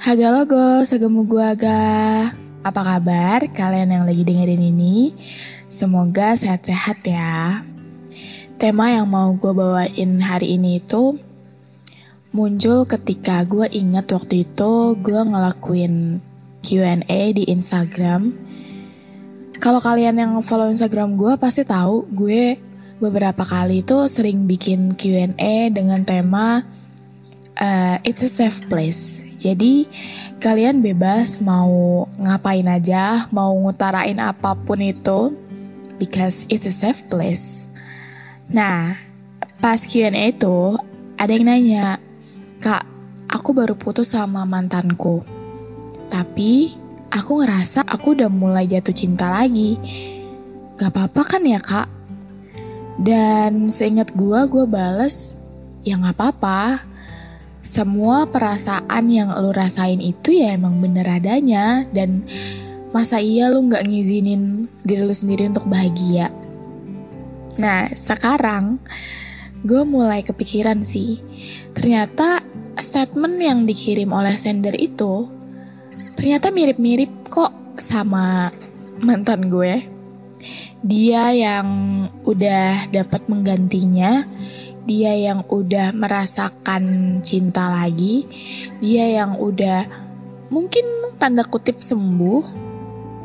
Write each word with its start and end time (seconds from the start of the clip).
Haga 0.00 0.32
logo, 0.32 0.80
segemu 0.80 1.28
gua 1.28 1.52
ga. 1.52 2.32
Apa 2.64 2.80
kabar 2.80 3.44
kalian 3.52 4.00
yang 4.00 4.04
lagi 4.08 4.24
dengerin 4.24 4.72
ini? 4.72 5.12
Semoga 5.68 6.32
sehat-sehat 6.40 7.04
ya. 7.04 7.60
Tema 8.56 8.96
yang 8.96 9.04
mau 9.12 9.28
gue 9.36 9.52
bawain 9.52 10.24
hari 10.24 10.56
ini 10.56 10.80
itu 10.80 11.20
muncul 12.32 12.88
ketika 12.88 13.44
gue 13.44 13.68
ingat 13.68 14.08
waktu 14.16 14.48
itu 14.48 14.96
gue 15.04 15.20
ngelakuin 15.20 16.24
Q&A 16.64 17.20
di 17.36 17.52
Instagram. 17.52 18.32
Kalau 19.60 19.84
kalian 19.84 20.16
yang 20.16 20.32
follow 20.40 20.72
Instagram 20.72 21.20
gue 21.20 21.36
pasti 21.36 21.60
tahu 21.60 22.08
gue 22.08 22.56
beberapa 23.04 23.44
kali 23.44 23.84
itu 23.84 24.00
sering 24.08 24.48
bikin 24.48 24.96
Q&A 24.96 25.68
dengan 25.68 26.08
tema 26.08 26.64
uh, 27.60 28.00
It's 28.00 28.24
a 28.24 28.32
safe 28.32 28.64
place. 28.64 29.29
Jadi 29.40 29.88
kalian 30.36 30.84
bebas 30.84 31.40
mau 31.40 32.04
ngapain 32.20 32.68
aja, 32.68 33.24
mau 33.32 33.56
ngutarain 33.56 34.20
apa 34.20 34.52
pun 34.52 34.84
itu 34.84 35.32
because 35.96 36.44
it's 36.52 36.68
a 36.68 36.74
safe 36.74 37.08
place. 37.08 37.64
Nah, 38.52 39.00
pas 39.64 39.80
Q&A 39.80 40.36
itu 40.36 40.76
ada 41.16 41.32
yang 41.32 41.48
nanya, 41.48 41.96
Kak, 42.60 42.84
aku 43.32 43.56
baru 43.56 43.72
putus 43.72 44.12
sama 44.12 44.44
mantanku. 44.44 45.24
Tapi 46.12 46.76
aku 47.08 47.40
ngerasa 47.40 47.86
aku 47.86 48.18
udah 48.18 48.28
mulai 48.28 48.68
jatuh 48.68 48.92
cinta 48.92 49.32
lagi. 49.32 49.80
Gak 50.76 50.92
apa-apa 50.92 51.22
kan 51.36 51.42
ya 51.44 51.60
kak? 51.60 51.88
Dan 53.00 53.72
seingat 53.72 54.12
gue, 54.12 54.40
gue 54.48 54.64
bales, 54.68 55.40
ya 55.84 55.96
gak 55.96 56.16
apa-apa. 56.16 56.84
Semua 57.60 58.24
perasaan 58.24 59.12
yang 59.12 59.30
lu 59.36 59.52
rasain 59.52 60.00
itu 60.00 60.32
ya 60.32 60.56
emang 60.56 60.80
bener 60.80 61.04
adanya. 61.06 61.84
Dan 61.92 62.24
masa 62.90 63.20
iya 63.20 63.52
lu 63.52 63.68
gak 63.68 63.86
ngizinin 63.86 64.66
diri 64.82 65.02
lu 65.04 65.14
sendiri 65.14 65.48
untuk 65.48 65.68
bahagia? 65.68 66.32
Nah, 67.60 67.92
sekarang 67.92 68.80
gue 69.60 69.82
mulai 69.84 70.24
kepikiran 70.24 70.80
sih. 70.82 71.20
Ternyata 71.76 72.40
statement 72.80 73.36
yang 73.36 73.68
dikirim 73.68 74.08
oleh 74.10 74.32
sender 74.34 74.72
itu 74.74 75.28
ternyata 76.16 76.52
mirip-mirip 76.52 77.32
kok 77.32 77.52
sama 77.80 78.52
mantan 79.00 79.48
gue. 79.48 79.84
Dia 80.80 81.32
yang 81.36 81.68
udah 82.24 82.88
dapat 82.88 83.28
menggantinya, 83.28 84.24
dia 84.88 85.12
yang 85.12 85.44
udah 85.46 85.92
merasakan 85.92 87.18
cinta 87.20 87.68
lagi, 87.68 88.24
dia 88.80 89.22
yang 89.22 89.36
udah 89.36 89.86
mungkin 90.48 91.16
tanda 91.20 91.44
kutip 91.44 91.78
sembuh. 91.78 92.68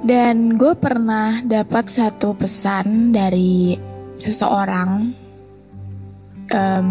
Dan 0.05 0.53
gue 0.53 0.77
pernah 0.77 1.41
dapat 1.41 1.89
satu 1.89 2.37
pesan 2.37 3.09
dari 3.09 3.73
seseorang 4.21 5.09
um, 6.53 6.89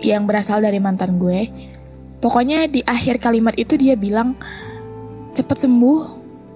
yang 0.00 0.24
berasal 0.24 0.64
dari 0.64 0.80
mantan 0.80 1.20
gue. 1.20 1.52
Pokoknya 2.24 2.64
di 2.64 2.80
akhir 2.80 3.20
kalimat 3.20 3.52
itu 3.60 3.76
dia 3.76 4.00
bilang 4.00 4.32
cepat 5.36 5.60
sembuh 5.60 6.00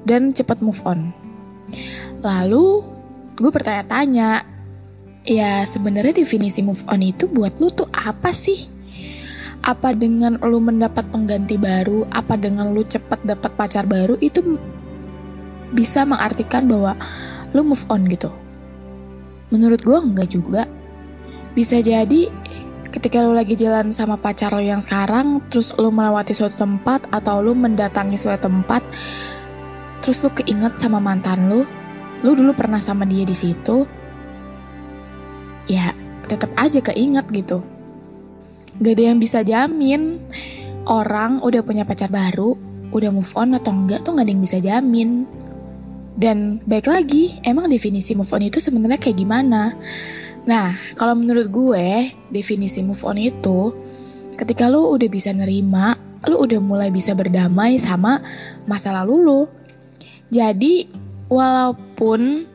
dan 0.09 0.33
cepat 0.33 0.65
move 0.65 0.81
on. 0.89 1.13
Lalu 2.25 2.67
gue 3.37 3.51
bertanya-tanya, 3.53 4.48
ya 5.28 5.61
sebenarnya 5.69 6.25
definisi 6.25 6.65
move 6.65 6.81
on 6.89 7.05
itu 7.05 7.28
buat 7.28 7.61
lu 7.61 7.69
tuh 7.69 7.87
apa 7.93 8.33
sih? 8.33 8.72
Apa 9.61 9.93
dengan 9.93 10.41
lu 10.41 10.59
mendapat 10.65 11.12
pengganti 11.12 11.61
baru, 11.61 12.09
apa 12.09 12.41
dengan 12.41 12.72
lu 12.72 12.81
cepat 12.81 13.21
dapat 13.21 13.53
pacar 13.53 13.84
baru 13.84 14.17
itu 14.25 14.56
bisa 15.77 16.09
mengartikan 16.09 16.65
bahwa 16.65 16.97
lu 17.53 17.61
move 17.61 17.84
on 17.93 18.09
gitu? 18.09 18.33
Menurut 19.53 19.84
gue 19.84 19.99
enggak 20.00 20.28
juga. 20.33 20.65
Bisa 21.53 21.84
jadi 21.84 22.33
ketika 22.88 23.21
lo 23.21 23.37
lagi 23.37 23.53
jalan 23.53 23.93
sama 23.93 24.17
pacar 24.17 24.56
lo 24.56 24.65
yang 24.65 24.81
sekarang, 24.81 25.44
terus 25.53 25.77
lo 25.77 25.93
melewati 25.93 26.33
suatu 26.33 26.65
tempat 26.65 27.05
atau 27.12 27.44
lo 27.44 27.53
mendatangi 27.53 28.17
suatu 28.17 28.49
tempat, 28.49 28.81
terus 30.00 30.25
lo 30.25 30.33
keinget 30.33 30.81
sama 30.81 30.97
mantan 30.97 31.53
lo, 31.53 31.69
lo 32.25 32.31
dulu 32.33 32.56
pernah 32.56 32.81
sama 32.81 33.05
dia 33.05 33.28
di 33.28 33.37
situ, 33.37 33.98
ya 35.69 35.93
tetap 36.27 36.51
aja 36.56 36.81
keinget 36.83 37.29
gitu. 37.31 37.62
Gak 38.81 38.95
ada 38.99 39.05
yang 39.12 39.19
bisa 39.21 39.45
jamin 39.45 40.19
orang 40.89 41.45
udah 41.45 41.61
punya 41.62 41.84
pacar 41.84 42.09
baru, 42.09 42.56
udah 42.91 43.11
move 43.12 43.33
on 43.37 43.55
atau 43.55 43.71
enggak 43.71 44.03
tuh 44.03 44.17
gak 44.17 44.25
ada 44.25 44.33
yang 44.33 44.43
bisa 44.43 44.59
jamin. 44.59 45.29
Dan 46.19 46.59
baik 46.67 46.91
lagi, 46.91 47.39
emang 47.47 47.71
definisi 47.71 48.17
move 48.19 48.33
on 48.34 48.43
itu 48.43 48.59
sebenarnya 48.59 48.99
kayak 48.99 49.23
gimana? 49.23 49.77
Nah, 50.49 50.75
kalau 50.99 51.15
menurut 51.15 51.47
gue, 51.47 52.11
definisi 52.33 52.83
move 52.83 52.99
on 53.06 53.21
itu 53.23 53.71
ketika 54.35 54.67
lu 54.67 54.99
udah 54.99 55.06
bisa 55.06 55.31
nerima, 55.31 55.95
lu 56.27 56.43
udah 56.43 56.59
mulai 56.59 56.91
bisa 56.91 57.15
berdamai 57.15 57.79
sama 57.79 58.19
masa 58.67 58.91
lalu 58.91 59.15
lu. 59.23 59.41
Jadi, 60.35 60.91
walaupun 61.31 62.50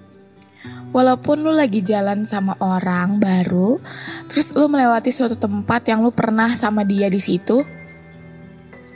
walaupun 0.93 1.41
lu 1.41 1.51
lagi 1.51 1.81
jalan 1.81 2.21
sama 2.23 2.53
orang 2.61 3.17
baru, 3.17 3.81
terus 4.29 4.53
lu 4.53 4.69
melewati 4.69 5.09
suatu 5.09 5.35
tempat 5.35 5.89
yang 5.89 6.05
lu 6.05 6.13
pernah 6.13 6.53
sama 6.53 6.85
dia 6.85 7.09
di 7.09 7.17
situ, 7.17 7.65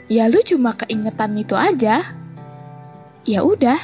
ya 0.06 0.30
lu 0.30 0.38
cuma 0.46 0.78
keingetan 0.78 1.34
itu 1.36 1.58
aja. 1.58 2.14
Ya 3.28 3.44
udah, 3.44 3.76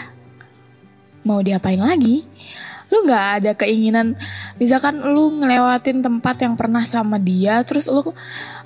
mau 1.26 1.42
diapain 1.44 1.82
lagi? 1.82 2.24
Lu 2.88 3.04
nggak 3.04 3.26
ada 3.42 3.52
keinginan, 3.58 4.14
misalkan 4.56 5.02
lu 5.02 5.42
ngelewatin 5.42 6.00
tempat 6.00 6.40
yang 6.40 6.54
pernah 6.54 6.86
sama 6.86 7.18
dia, 7.18 7.60
terus 7.66 7.90
lu 7.90 8.14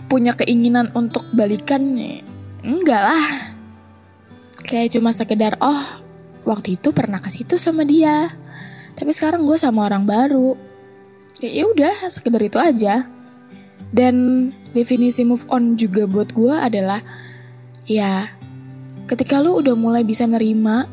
punya 0.06 0.36
keinginan 0.36 0.92
untuk 0.92 1.24
balikan, 1.32 1.82
enggak 2.60 3.02
lah. 3.02 3.26
Kayak 4.68 5.00
cuma 5.00 5.10
sekedar, 5.16 5.56
oh 5.64 6.04
waktu 6.44 6.76
itu 6.76 6.92
pernah 6.92 7.18
ke 7.18 7.32
situ 7.32 7.56
sama 7.56 7.88
dia, 7.88 8.34
tapi 8.98 9.14
sekarang 9.14 9.46
gue 9.46 9.54
sama 9.54 9.86
orang 9.86 10.02
baru. 10.02 10.58
Ya, 11.38 11.62
ya 11.62 11.64
udah, 11.70 11.94
sekedar 12.10 12.42
itu 12.42 12.58
aja. 12.58 13.06
Dan 13.94 14.50
definisi 14.74 15.22
move 15.22 15.46
on 15.46 15.78
juga 15.78 16.10
buat 16.10 16.34
gue 16.34 16.50
adalah, 16.50 17.00
ya 17.86 18.26
ketika 19.08 19.40
lu 19.40 19.62
udah 19.62 19.72
mulai 19.72 20.04
bisa 20.04 20.28
nerima 20.28 20.84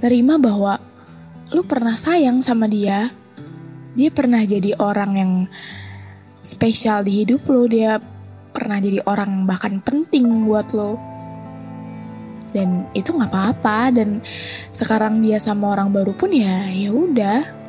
nerima 0.00 0.40
bahwa 0.40 0.80
lu 1.52 1.66
pernah 1.66 1.92
sayang 1.92 2.40
sama 2.40 2.70
dia. 2.70 3.12
Dia 3.92 4.08
pernah 4.08 4.40
jadi 4.40 4.72
orang 4.80 5.12
yang 5.20 5.32
spesial 6.40 7.04
di 7.04 7.22
hidup 7.22 7.44
lo, 7.44 7.68
dia 7.68 8.00
pernah 8.56 8.80
jadi 8.80 9.04
orang 9.04 9.44
bahkan 9.44 9.84
penting 9.84 10.48
buat 10.48 10.72
lo. 10.72 10.96
Dan 12.52 12.84
itu 12.92 13.16
nggak 13.16 13.32
apa-apa 13.32 13.96
dan 13.96 14.20
sekarang 14.68 15.24
dia 15.24 15.40
sama 15.40 15.72
orang 15.72 15.88
baru 15.88 16.12
pun 16.12 16.28
ya 16.32 16.68
ya 16.68 16.92
udah. 16.92 17.62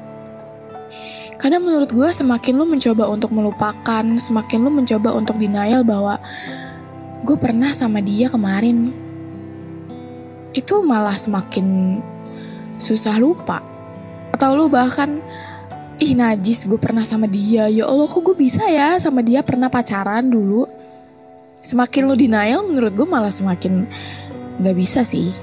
Karena 1.43 1.59
menurut 1.59 1.91
gue 1.91 2.07
semakin 2.07 2.55
lu 2.55 2.63
mencoba 2.63 3.03
untuk 3.11 3.35
melupakan, 3.35 4.03
semakin 4.15 4.63
lu 4.63 4.71
mencoba 4.71 5.11
untuk 5.11 5.35
denial 5.35 5.83
bahwa 5.83 6.15
gue 7.23 7.35
pernah 7.35 7.71
sama 7.75 7.99
dia 7.99 8.31
kemarin. 8.31 8.95
Itu 10.55 10.79
malah 10.87 11.19
semakin 11.19 11.99
susah 12.79 13.19
lupa. 13.19 13.59
Atau 14.31 14.55
lu 14.55 14.71
bahkan, 14.71 15.19
ih 15.99 16.15
najis 16.15 16.63
gue 16.63 16.79
pernah 16.79 17.03
sama 17.03 17.27
dia, 17.27 17.67
ya 17.67 17.91
Allah 17.91 18.07
kok 18.07 18.23
gue 18.23 18.39
bisa 18.39 18.63
ya 18.71 18.95
sama 18.95 19.19
dia 19.19 19.43
pernah 19.43 19.67
pacaran 19.67 20.23
dulu. 20.23 20.63
Semakin 21.59 22.07
lu 22.07 22.15
denial 22.15 22.63
menurut 22.63 22.95
gue 22.95 23.07
malah 23.07 23.31
semakin 23.31 23.87
gak 24.61 24.75
bisa 24.77 25.01
sih. 25.07 25.33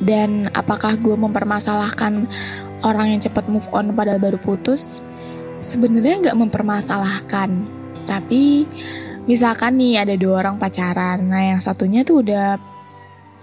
Dan 0.00 0.48
apakah 0.52 0.96
gue 0.96 1.14
mempermasalahkan 1.14 2.26
orang 2.84 3.16
yang 3.16 3.20
cepat 3.20 3.48
move 3.48 3.68
on 3.72 3.92
padahal 3.92 4.20
baru 4.20 4.38
putus? 4.40 5.04
Sebenarnya 5.60 6.28
nggak 6.28 6.40
mempermasalahkan. 6.40 7.50
Tapi 8.04 8.68
misalkan 9.24 9.80
nih 9.80 10.04
ada 10.04 10.14
dua 10.16 10.44
orang 10.44 10.60
pacaran, 10.60 11.24
nah 11.24 11.40
yang 11.40 11.60
satunya 11.60 12.04
tuh 12.04 12.20
udah 12.20 12.60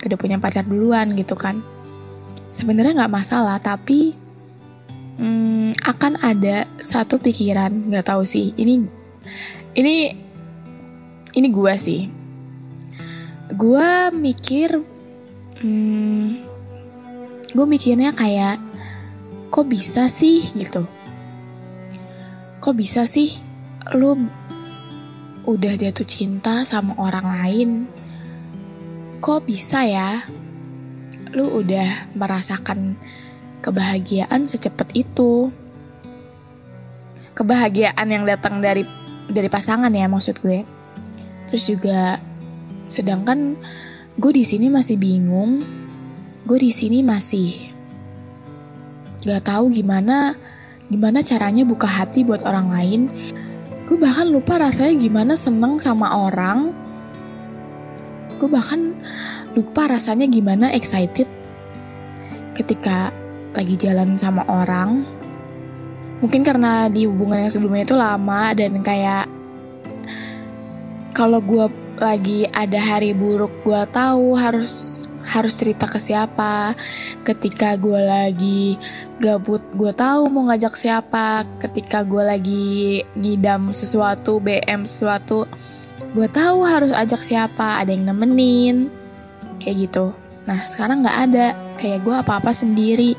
udah 0.01 0.17
punya 0.17 0.37
pacar 0.37 0.65
duluan 0.65 1.13
gitu 1.17 1.33
kan. 1.33 1.61
Sebenarnya 2.51 3.05
nggak 3.05 3.13
masalah, 3.13 3.57
tapi 3.57 4.13
hmm, 5.17 5.81
akan 5.81 6.21
ada 6.21 6.69
satu 6.77 7.17
pikiran, 7.17 7.89
nggak 7.89 8.05
tahu 8.05 8.21
sih. 8.25 8.53
Ini 8.53 8.73
ini 9.77 9.95
ini 11.33 11.47
gue 11.49 11.73
sih. 11.77 12.20
Gue 13.51 14.15
mikir, 14.15 14.79
hmm, 15.59 16.27
gue 17.51 17.65
mikirnya 17.67 18.15
kayak 18.15 18.63
kok 19.51 19.67
bisa 19.67 20.07
sih 20.07 20.39
gitu. 20.55 20.87
Kok 22.63 22.75
bisa 22.79 23.03
sih 23.03 23.35
lu 23.91 24.15
udah 25.43 25.73
jatuh 25.75 26.07
cinta 26.07 26.63
sama 26.63 26.95
orang 26.95 27.27
lain? 27.27 27.69
Kok 29.19 29.43
bisa 29.43 29.83
ya 29.83 30.23
lu 31.35 31.51
udah 31.51 32.07
merasakan 32.15 32.95
kebahagiaan 33.59 34.47
secepat 34.47 34.95
itu? 34.95 35.51
Kebahagiaan 37.35 38.07
yang 38.07 38.23
datang 38.23 38.63
dari 38.63 38.87
dari 39.27 39.51
pasangan 39.51 39.91
ya 39.91 40.07
maksud 40.07 40.39
gue. 40.39 40.63
Terus 41.51 41.67
juga 41.67 42.30
sedangkan 42.91 43.55
gue 44.19 44.31
di 44.35 44.43
sini 44.43 44.67
masih 44.67 44.99
bingung 44.99 45.63
gue 46.43 46.57
di 46.59 46.75
sini 46.75 46.99
masih 46.99 47.71
gak 49.23 49.47
tahu 49.47 49.71
gimana 49.71 50.35
gimana 50.91 51.23
caranya 51.23 51.63
buka 51.63 51.87
hati 51.87 52.27
buat 52.27 52.43
orang 52.43 52.67
lain. 52.67 53.01
Gue 53.87 53.95
bahkan 53.95 54.27
lupa 54.27 54.59
rasanya 54.59 54.99
gimana 54.99 55.33
seneng 55.39 55.79
sama 55.79 56.27
orang. 56.27 56.75
Gue 58.35 58.51
bahkan 58.51 58.91
lupa 59.55 59.87
rasanya 59.87 60.27
gimana 60.27 60.75
excited 60.75 61.31
ketika 62.59 63.15
lagi 63.55 63.79
jalan 63.79 64.19
sama 64.19 64.43
orang. 64.51 65.07
Mungkin 66.19 66.43
karena 66.43 66.91
di 66.91 67.07
hubungan 67.07 67.47
yang 67.47 67.51
sebelumnya 67.51 67.87
itu 67.87 67.95
lama 67.95 68.51
dan 68.51 68.83
kayak 68.83 69.25
kalau 71.15 71.39
gue 71.39 71.71
lagi 72.01 72.49
ada 72.49 72.81
hari 72.81 73.13
buruk, 73.13 73.53
gue 73.61 73.81
tahu 73.93 74.33
harus 74.33 75.05
harus 75.31 75.53
cerita 75.55 75.87
ke 75.87 76.01
siapa. 76.01 76.75
Ketika 77.23 77.77
gue 77.77 78.01
lagi 78.01 78.75
gabut, 79.21 79.63
gue 79.71 79.93
tahu 79.93 80.27
mau 80.27 80.49
ngajak 80.51 80.73
siapa. 80.75 81.47
Ketika 81.61 82.03
gue 82.03 82.23
lagi 82.25 82.67
ngidam 83.15 83.71
sesuatu, 83.71 84.41
BM 84.43 84.83
sesuatu, 84.83 85.47
gue 86.11 86.27
tahu 86.27 86.65
harus 86.67 86.91
ajak 86.91 87.21
siapa. 87.23 87.79
Ada 87.79 87.95
yang 87.95 88.11
nemenin, 88.11 88.91
kayak 89.61 89.87
gitu. 89.87 90.11
Nah 90.49 90.59
sekarang 90.65 91.05
nggak 91.05 91.19
ada, 91.29 91.47
kayak 91.77 92.03
gue 92.03 92.15
apa-apa 92.17 92.51
sendiri. 92.51 93.13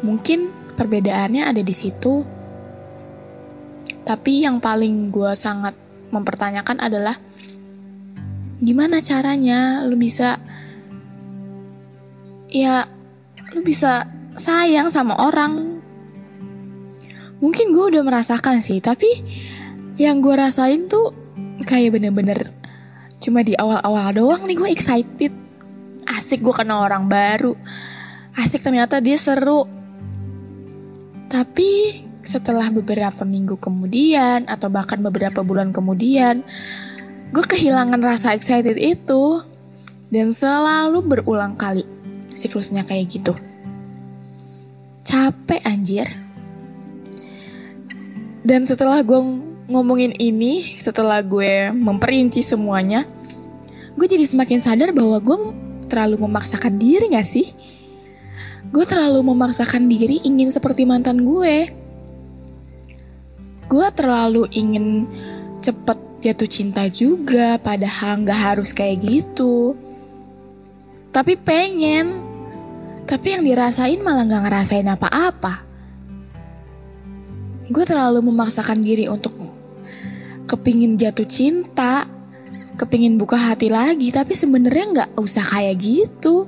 Mungkin 0.00 0.72
perbedaannya 0.78 1.44
ada 1.44 1.60
di 1.60 1.74
situ. 1.74 2.22
Tapi 4.06 4.46
yang 4.46 4.56
paling 4.56 5.12
gue 5.12 5.36
sangat 5.36 5.87
mempertanyakan 6.10 6.78
adalah 6.80 7.16
gimana 8.58 8.98
caranya 8.98 9.86
lu 9.86 9.94
bisa 9.94 10.40
ya 12.50 12.88
lu 13.54 13.60
bisa 13.62 14.08
sayang 14.38 14.88
sama 14.88 15.18
orang? 15.18 15.78
Mungkin 17.38 17.70
gue 17.70 17.84
udah 17.94 18.02
merasakan 18.02 18.64
sih 18.64 18.82
tapi 18.82 19.08
yang 19.98 20.18
gue 20.18 20.34
rasain 20.34 20.90
tuh 20.90 21.14
kayak 21.62 21.98
bener-bener 21.98 22.50
cuma 23.18 23.42
di 23.42 23.54
awal-awal 23.54 24.14
doang 24.14 24.42
nih 24.46 24.56
gue 24.58 24.70
excited. 24.70 25.32
Asik 26.08 26.40
gue 26.40 26.54
kenal 26.56 26.82
orang 26.82 27.06
baru. 27.06 27.52
Asik 28.32 28.64
ternyata 28.64 29.02
dia 29.02 29.20
seru. 29.20 29.68
Tapi 31.28 32.00
setelah 32.22 32.68
beberapa 32.68 33.22
minggu 33.22 33.56
kemudian 33.56 34.44
atau 34.50 34.68
bahkan 34.68 35.00
beberapa 35.00 35.40
bulan 35.40 35.70
kemudian 35.72 36.42
gue 37.28 37.44
kehilangan 37.44 38.00
rasa 38.00 38.32
excited 38.32 38.76
itu 38.80 39.44
dan 40.08 40.32
selalu 40.32 41.04
berulang 41.04 41.54
kali 41.54 41.84
siklusnya 42.32 42.86
kayak 42.86 43.06
gitu. 43.10 43.34
Capek 45.04 45.60
anjir. 45.64 46.08
Dan 48.44 48.64
setelah 48.64 49.04
gue 49.04 49.20
ngomongin 49.68 50.16
ini 50.16 50.80
setelah 50.80 51.20
gue 51.20 51.68
memperinci 51.76 52.40
semuanya 52.40 53.04
gue 53.98 54.06
jadi 54.08 54.24
semakin 54.24 54.62
sadar 54.62 54.96
bahwa 54.96 55.20
gue 55.20 55.36
terlalu 55.92 56.24
memaksakan 56.24 56.80
diri 56.80 57.12
gak 57.12 57.28
sih? 57.28 57.52
Gue 58.72 58.84
terlalu 58.88 59.20
memaksakan 59.32 59.88
diri 59.88 60.24
ingin 60.24 60.48
seperti 60.48 60.88
mantan 60.88 61.24
gue 61.24 61.72
gue 63.68 63.88
terlalu 63.92 64.48
ingin 64.56 65.04
cepet 65.60 65.98
jatuh 66.24 66.48
cinta 66.50 66.88
juga 66.88 67.60
padahal 67.60 68.24
nggak 68.24 68.40
harus 68.40 68.72
kayak 68.72 69.04
gitu. 69.04 69.76
Tapi 71.12 71.36
pengen. 71.36 72.24
Tapi 73.08 73.36
yang 73.36 73.44
dirasain 73.44 74.00
malah 74.04 74.24
nggak 74.24 74.42
ngerasain 74.44 74.88
apa-apa. 74.88 75.64
Gue 77.68 77.84
terlalu 77.84 78.24
memaksakan 78.24 78.80
diri 78.80 79.08
untuk 79.08 79.36
kepingin 80.48 80.96
jatuh 80.96 81.28
cinta 81.28 82.08
kepingin 82.78 83.18
buka 83.18 83.34
hati 83.34 83.68
lagi 83.68 84.08
tapi 84.14 84.32
sebenarnya 84.38 84.84
nggak 84.94 85.10
usah 85.18 85.44
kayak 85.44 85.76
gitu. 85.82 86.46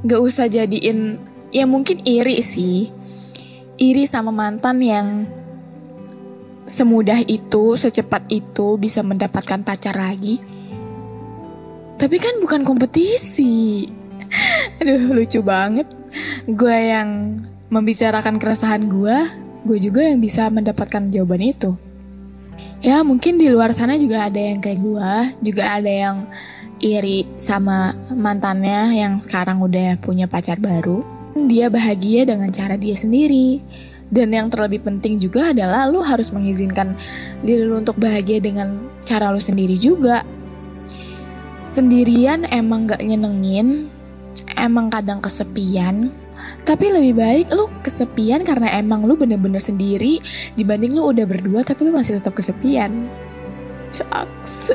Nggak 0.00 0.20
usah 0.24 0.48
jadiin 0.48 1.20
ya 1.52 1.68
mungkin 1.68 2.00
iri 2.08 2.40
sih 2.40 2.88
iri 3.80 4.04
sama 4.04 4.28
mantan 4.28 4.84
yang 4.84 5.24
semudah 6.68 7.24
itu, 7.24 7.74
secepat 7.80 8.28
itu 8.28 8.76
bisa 8.76 9.00
mendapatkan 9.00 9.64
pacar 9.64 9.96
lagi. 9.96 10.38
Tapi 11.96 12.16
kan 12.20 12.38
bukan 12.44 12.62
kompetisi. 12.62 13.88
Aduh, 14.84 15.16
lucu 15.16 15.40
banget. 15.40 15.88
Gue 16.44 16.76
yang 16.92 17.40
membicarakan 17.72 18.36
keresahan 18.36 18.86
gue, 18.86 19.16
gue 19.64 19.78
juga 19.80 20.04
yang 20.04 20.20
bisa 20.20 20.46
mendapatkan 20.52 21.08
jawaban 21.08 21.40
itu. 21.40 21.72
Ya, 22.84 23.00
mungkin 23.00 23.40
di 23.40 23.48
luar 23.48 23.72
sana 23.72 23.96
juga 23.96 24.28
ada 24.28 24.40
yang 24.40 24.60
kayak 24.60 24.80
gue, 24.80 25.12
juga 25.52 25.80
ada 25.80 25.88
yang 25.88 26.28
iri 26.80 27.28
sama 27.36 27.92
mantannya 28.08 28.96
yang 28.96 29.20
sekarang 29.20 29.60
udah 29.60 30.00
punya 30.00 30.24
pacar 30.28 30.56
baru. 30.56 31.19
Dia 31.36 31.70
bahagia 31.70 32.26
dengan 32.26 32.50
cara 32.50 32.74
dia 32.74 32.98
sendiri 32.98 33.62
dan 34.10 34.34
yang 34.34 34.50
terlebih 34.50 34.82
penting 34.82 35.22
juga 35.22 35.54
adalah 35.54 35.86
lu 35.86 36.02
harus 36.02 36.34
mengizinkan 36.34 36.98
diri 37.46 37.62
lu 37.62 37.78
untuk 37.78 37.94
bahagia 37.94 38.42
dengan 38.42 38.90
cara 39.06 39.30
lu 39.30 39.38
sendiri 39.38 39.78
juga. 39.78 40.26
Sendirian 41.62 42.42
emang 42.50 42.90
gak 42.90 42.98
nyenengin, 42.98 43.86
emang 44.58 44.90
kadang 44.90 45.22
kesepian, 45.22 46.10
tapi 46.66 46.90
lebih 46.90 47.14
baik 47.14 47.46
lu 47.54 47.70
kesepian 47.86 48.42
karena 48.42 48.74
emang 48.74 49.06
lu 49.06 49.14
bener-bener 49.14 49.62
sendiri 49.62 50.18
dibanding 50.58 50.98
lu 50.98 51.14
udah 51.14 51.24
berdua 51.28 51.62
tapi 51.62 51.86
lu 51.86 51.94
masih 51.94 52.18
tetap 52.18 52.34
kesepian. 52.34 53.06
Caks. 53.94 54.74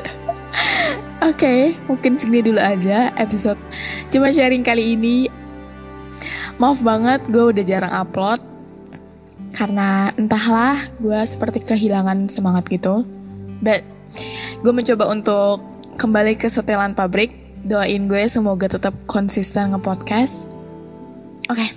Oke, 1.20 1.36
okay, 1.36 1.60
mungkin 1.88 2.16
segini 2.16 2.40
dulu 2.40 2.60
aja 2.60 3.12
episode 3.20 3.60
cuma 4.08 4.32
sharing 4.32 4.64
kali 4.64 4.96
ini. 4.96 5.45
Maaf 6.56 6.80
banget, 6.80 7.20
gue 7.28 7.52
udah 7.52 7.64
jarang 7.64 7.92
upload 7.92 8.40
karena 9.52 10.12
entahlah 10.20 10.76
gue 11.00 11.20
seperti 11.24 11.64
kehilangan 11.64 12.28
semangat 12.32 12.68
gitu. 12.72 13.04
But 13.60 13.84
gue 14.64 14.72
mencoba 14.72 15.12
untuk 15.12 15.60
kembali 16.00 16.36
ke 16.40 16.48
setelan 16.48 16.96
pabrik. 16.96 17.32
Doain 17.66 18.08
gue 18.08 18.24
semoga 18.30 18.70
tetap 18.70 18.94
konsisten 19.10 19.74
nge-podcast. 19.74 20.48
Oke, 21.50 21.60
okay. 21.60 21.70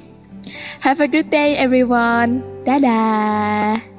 Have 0.80 1.04
a 1.04 1.10
good 1.12 1.28
day 1.28 1.60
everyone. 1.60 2.40
Dadah. 2.64 3.99